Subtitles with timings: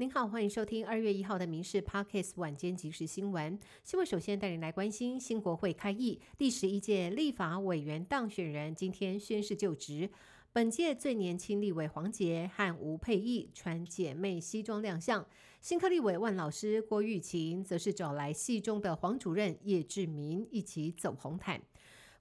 [0.00, 3.58] 您好，欢迎收听二月一号的《民事 Parkes》晚间即时新闻。
[3.82, 10.08] 新闻首先带您来关心新国会开议，第十一届立法委员当选人今天宣誓就职。
[10.52, 15.26] 本届最年轻立委黄杰和吴佩义穿姐妹西装亮相，
[15.60, 21.60] 新科立委万老师郭玉琴则是找来戏中的黄主任叶志明一起走红毯。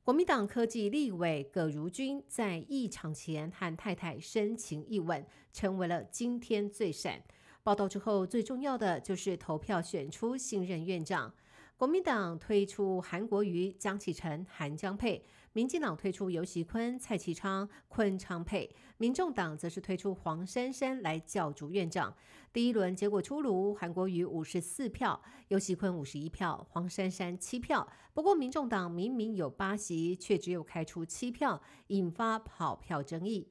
[0.04, 5.24] 国民党科技立委葛如君在议场前和太太深情一吻，
[5.54, 7.22] 成为了今天最闪。
[7.68, 11.34] 报道之后，最重要的就是投票选出新任院长。
[11.76, 22.16] 国民党推出韩国瑜、江启臣、韩江配；民进党推出游锡坤、蔡其昌、昆昌配；民众党则是推出黄珊珊来角逐院长。
[22.54, 27.86] 第一轮结果出炉，韩国瑜五十四票，游锡坤五十一票，黄珊珊七票。
[28.14, 33.50] 不过，民众党明明有八席，却只有开出七票，引发跑票争议。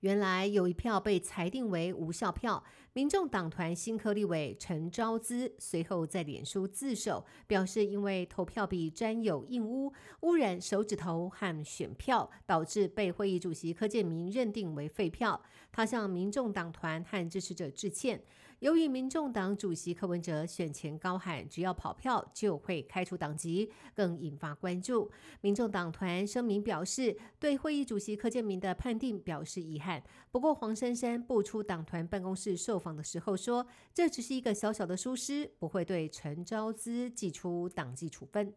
[0.00, 2.64] 原来有一票被裁定为无效票，
[2.94, 15.40] 民众党团新科立委陈昭资随后在脸书自首，表示因为投票笔沾有印污，污染手指头和选票，导致被会议主席柯建明认定为废票。
[15.70, 18.22] 他向民众党团和支持者致歉。
[18.60, 25.10] 由于民众党主席柯文哲选前高喊只要跑票就会开除党籍，更引发关注。
[25.40, 30.02] 民众党团声明表示，对会议主席柯建明的判定表示遗憾。
[30.30, 38.52] 不过，黄珊珊不出党团办公室受访的时候说，这只是一个小小的疏失，不会对陈昭资寄出党纪处分。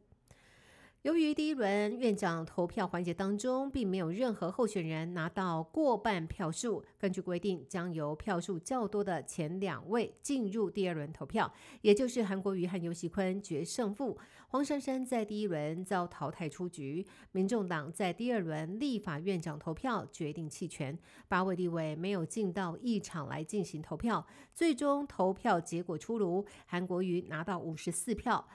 [1.03, 14.17] 由于第一轮院长投票环节当中，并没有任何候选人拿到过半票数，根据规定，将由票数较多的前两位进入第二轮投票，也就是韩国瑜和尤锡坤决胜负。
[14.47, 24.25] 黄珊珊在第一轮遭淘汰出局，民众党在第二轮立法院长投票决定弃权，八位立委没有进到议场来进行投票。
[24.53, 28.47] 最终投票结果出炉，韩国瑜拿到五十四票。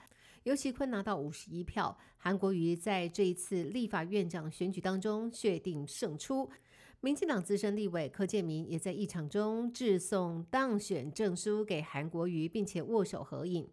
[0.48, 6.48] 尤其坤拿到五十一票，韩国瑜在这一次立法院长选举当中确定胜出。
[7.00, 13.68] 民进党资深立委柯建明也在议场中致送当选证书给韩国瑜，并且握手合影。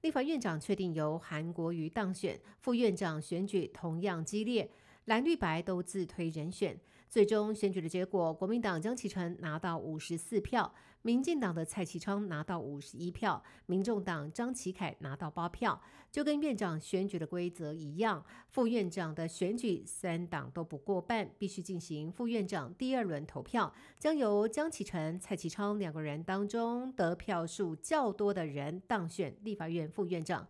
[0.00, 4.70] 立法院长确定由韩国瑜当选，副院长选举同样激烈。
[5.04, 6.80] 蓝绿白都自推人选，
[7.10, 10.72] 最终选举的结果，国民党江启臣拿到五十四票，
[11.02, 15.82] 民进党的蔡其昌拿到五十一票，民众党张启凯拿到八票。
[16.12, 30.46] 就跟院长选举的规则一样，副院长的选举三党都不过半，必须进行副院长第二轮投票，将由江启臣、蔡其昌两个人当中得票数较多的人当选立法院副院长。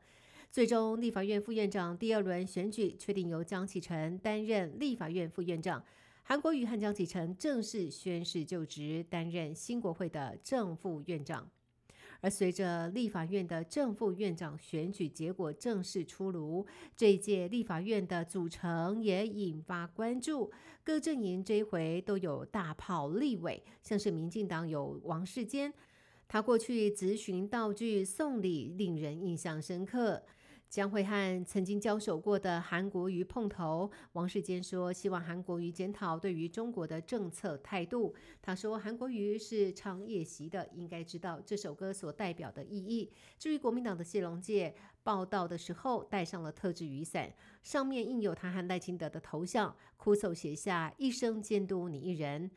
[0.50, 5.82] 最终，立法院副院长第二轮选举确定由江启臣担任立法院副院长，
[6.30, 11.50] 韩国瑜和江启臣正式宣誓就职，担任新国会的正副院长。
[12.20, 16.64] 而随着立法院的正副院长选举结果正式出炉，
[16.96, 20.52] 这一届立法院的组成也引发关注。
[20.84, 25.74] 各阵营这回都有大炮立委，像是民进党有王世坚，
[26.28, 30.22] 他过去咨询道具送礼令人印象深刻。
[30.70, 33.90] 将会和曾经交手过的韩国瑜碰头。
[34.12, 44.72] 王世坚说：“希望韩国瑜检讨对于中国的政策态度。”他说：“韩国瑜是唱夜袭的，应该知道这首歌所代表的意义。”至于国民党的谢龙介
[45.02, 52.48] 报道的时候，带上了特制雨伞，上面印有他和赖清德的头像，哭手写下“一生监督你一人”。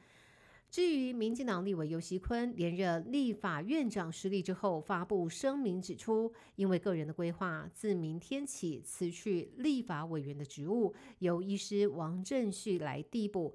[0.73, 13.53] 至于民进党立委尤锡坤连任立法院长失利之后，发布声明指出，因为个人的规划，自明天起辞去立法委员的职务，由医师王振旭来递补。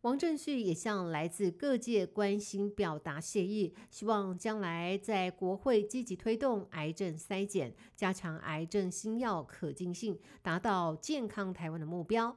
[0.00, 12.36] 王振旭也向来自各界关心表达谢意，希望将来在国会积极推动癌症筛检，加强癌症新药可进性，达到健康台湾的目标。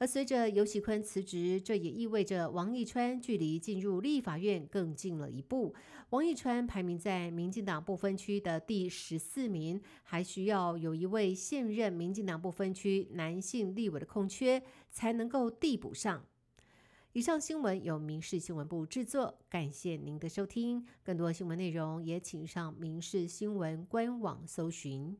[0.00, 5.74] 而随着尤喜坤辞职，这也意味着王义川距离进入立法院更近了一步。
[6.08, 16.24] 王义川排名在民进党不分区的第十四名，还需要有一位现任民进党不分区男性立委的空缺，才能够递补上。
[17.12, 20.82] 以上新闻由民事新闻部制作，感谢您的收听。
[21.04, 25.18] 更多新闻内容也请上民事新闻官网搜寻。